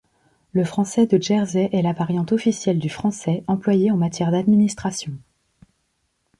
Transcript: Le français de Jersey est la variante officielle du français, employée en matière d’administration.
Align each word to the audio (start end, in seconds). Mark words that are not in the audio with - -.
Le 0.51 0.63
français 0.63 1.05
de 1.05 1.21
Jersey 1.21 1.69
est 1.73 1.83
la 1.83 1.93
variante 1.93 2.31
officielle 2.31 2.79
du 2.79 2.89
français, 2.89 3.43
employée 3.47 3.91
en 3.91 3.97
matière 3.97 4.31
d’administration. 4.31 5.13